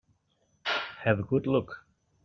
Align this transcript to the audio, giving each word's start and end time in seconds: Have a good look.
Have 1.03 1.19
a 1.19 1.21
good 1.21 1.45
look. 1.45 1.85